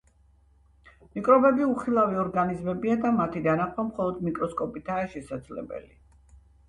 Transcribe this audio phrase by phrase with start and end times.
[1.17, 5.91] მიკრობები უხილავი ორგანიზმებია და მათი დანახვა მხოლოდ მიკროსკოპითაა შესაძლებელი.